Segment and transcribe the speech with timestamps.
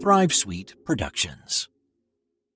[0.00, 1.68] Thrive Sweet Productions.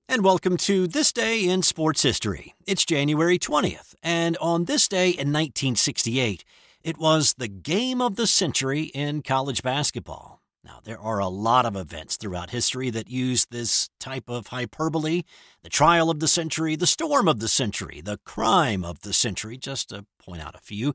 [0.07, 2.53] And welcome to This Day in Sports History.
[2.65, 6.45] It's January 20th, and on this day in 1968,
[6.81, 10.41] it was the game of the century in college basketball.
[10.63, 15.23] Now, there are a lot of events throughout history that use this type of hyperbole
[15.63, 19.57] the trial of the century, the storm of the century, the crime of the century,
[19.57, 20.93] just to point out a few.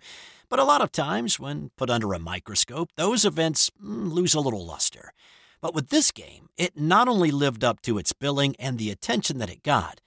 [0.48, 4.40] But a lot of times, when put under a microscope, those events mm, lose a
[4.40, 5.12] little luster.
[5.60, 9.38] But with this game, it not only lived up to its billing and the attention
[9.38, 10.00] that it got,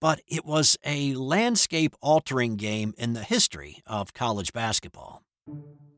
[0.00, 5.22] but it was a landscape altering game in the history of college basketball.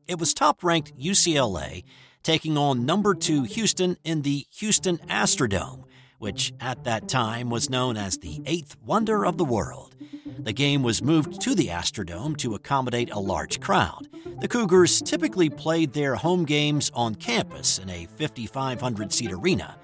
[0.07, 1.83] It was top ranked UCLA
[2.23, 5.83] taking on number two Houston in the Houston Astrodome,
[6.17, 9.95] which at that time was known as the eighth wonder of the world.
[10.39, 14.07] The game was moved to the Astrodome to accommodate a large crowd.
[14.39, 19.77] The Cougars typically played their home games on campus in a 5,500 seat arena.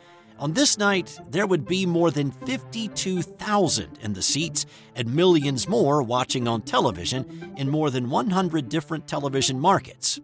[0.44, 6.04] On this night, there would be more than 52,000 in the seats and millions more
[6.04, 10.20] watching on television in more than 100 different television markets.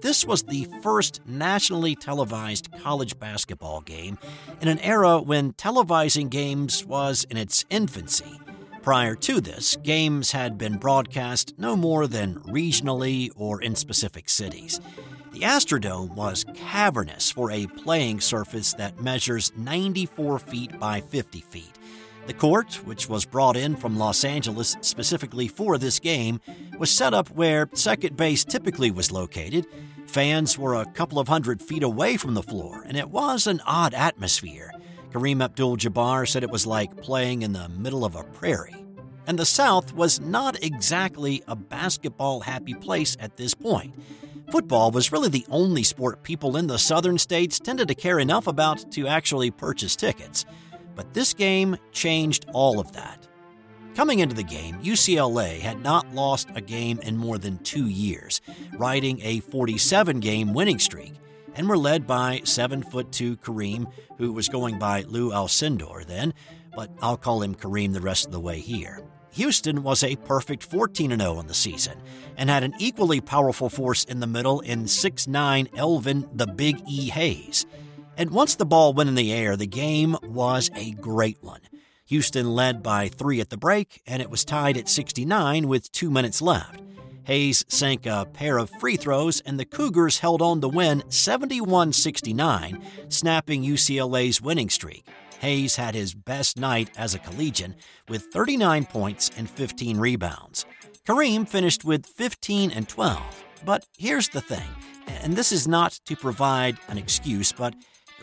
[0.00, 4.16] This was the first nationally televised college basketball game
[4.60, 8.38] in an era when televising games was in its infancy.
[8.80, 14.80] Prior to this, games had been broadcast no more than regionally or in specific cities.
[15.34, 21.72] The Astrodome was cavernous for a playing surface that measures 94 feet by 50 feet.
[22.28, 26.40] The court, which was brought in from Los Angeles specifically for this game,
[26.78, 29.66] was set up where second base typically was located.
[30.06, 33.60] Fans were a couple of hundred feet away from the floor, and it was an
[33.66, 34.70] odd atmosphere.
[35.10, 38.86] Kareem Abdul Jabbar said it was like playing in the middle of a prairie.
[39.26, 43.96] And the South was not exactly a basketball happy place at this point.
[44.50, 48.46] Football was really the only sport people in the southern states tended to care enough
[48.46, 50.44] about to actually purchase tickets.
[50.94, 53.26] But this game changed all of that.
[53.94, 58.40] Coming into the game, UCLA had not lost a game in more than two years,
[58.76, 61.14] riding a 47 game winning streak
[61.54, 66.34] and were led by 7 foot 2 Kareem, who was going by Lou Alcindor then,
[66.74, 69.00] but I'll call him Kareem the rest of the way here.
[69.34, 72.00] Houston was a perfect 14 0 in the season
[72.36, 77.10] and had an equally powerful force in the middle in 6'9 Elvin the Big E
[77.10, 77.66] Hayes.
[78.16, 81.60] And once the ball went in the air, the game was a great one.
[82.06, 86.12] Houston led by three at the break, and it was tied at 69 with two
[86.12, 86.80] minutes left.
[87.24, 91.92] Hayes sank a pair of free throws, and the Cougars held on to win 71
[91.92, 95.04] 69, snapping UCLA's winning streak.
[95.40, 97.74] Hayes had his best night as a collegian
[98.08, 100.66] with 39 points and 15 rebounds.
[101.06, 103.44] Kareem finished with 15 and 12.
[103.64, 104.68] But here's the thing,
[105.06, 107.74] and this is not to provide an excuse, but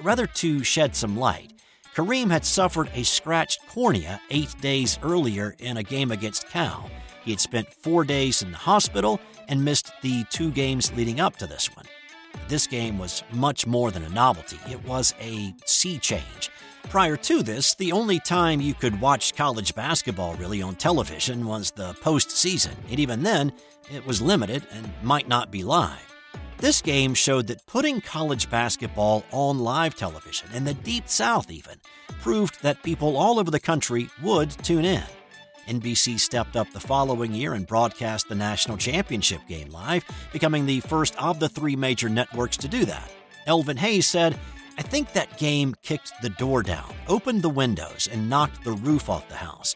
[0.01, 1.53] rather to shed some light.
[1.95, 6.89] Kareem had suffered a scratched cornea eight days earlier in a game against Cal.
[7.23, 11.35] He had spent four days in the hospital and missed the two games leading up
[11.37, 11.85] to this one.
[12.47, 16.49] This game was much more than a novelty, it was a sea change.
[16.89, 21.71] Prior to this, the only time you could watch college basketball really on television was
[21.71, 23.53] the postseason, and even then,
[23.93, 26.13] it was limited and might not be live.
[26.57, 31.77] This game showed that putting college basketball on live television, in the Deep South even,
[32.21, 35.03] proved that people all over the country would tune in.
[35.67, 40.03] NBC stepped up the following year and broadcast the national championship game live,
[40.33, 43.09] becoming the first of the three major networks to do that.
[43.47, 44.37] Elvin Hayes said,
[44.77, 49.09] I think that game kicked the door down, opened the windows, and knocked the roof
[49.09, 49.75] off the house.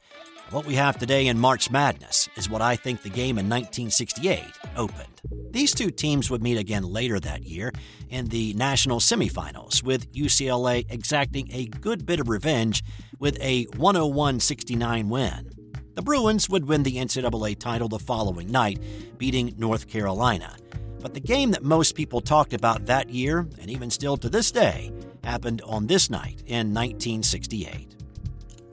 [0.52, 4.44] What we have today in March Madness is what I think the game in 1968
[4.78, 5.22] opened.
[5.52, 7.74] These two teams would meet again later that year
[8.10, 12.84] in the national semifinals, with UCLA exacting a good bit of revenge
[13.20, 15.50] with a 101 69 win.
[15.96, 18.82] The Bruins would win the NCAA title the following night,
[19.18, 20.56] beating North Carolina.
[21.06, 24.50] But the game that most people talked about that year, and even still to this
[24.50, 24.92] day,
[25.24, 27.96] happened on this night in 1968.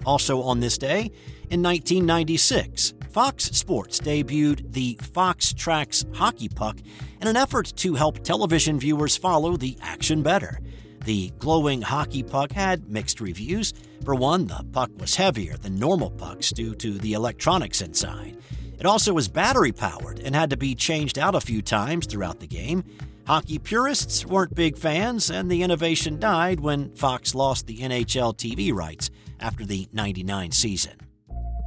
[0.07, 1.11] Also on this day,
[1.51, 6.79] in 1996, Fox Sports debuted the FoxTrax hockey puck
[7.21, 10.59] in an effort to help television viewers follow the action better.
[11.05, 13.75] The glowing hockey puck had mixed reviews.
[14.07, 18.39] For one, the puck was heavier than normal pucks due to the electronics inside.
[18.83, 22.41] It also was battery powered and had to be changed out a few times throughout
[22.41, 22.83] the game.
[23.29, 28.75] Hockey purists weren't big fans, and the innovation died when Fox lost the NHL TV
[28.75, 29.09] rights
[29.39, 31.12] after the 99 season.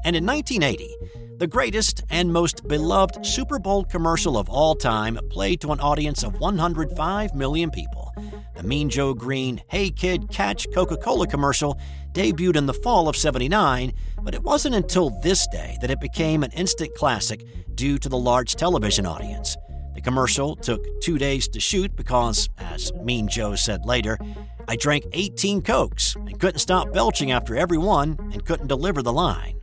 [0.06, 0.96] And in 1980,
[1.40, 6.22] the greatest and most beloved Super Bowl commercial of all time played to an audience
[6.22, 8.14] of 105 million people.
[8.56, 11.80] The Mean Joe Greene Hey Kid Catch Coca Cola commercial
[12.14, 16.44] debuted in the fall of 79, but it wasn't until this day that it became
[16.44, 17.44] an instant classic
[17.74, 19.58] due to the large television audience.
[19.96, 24.20] The commercial took two days to shoot because, as Mean Joe said later,
[24.68, 29.12] I drank 18 Cokes and couldn't stop belching after every one and couldn't deliver the
[29.12, 29.56] line.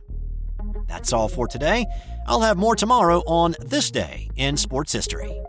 [0.93, 1.87] That's all for today.
[2.27, 5.42] I'll have more tomorrow on This Day in Sports History.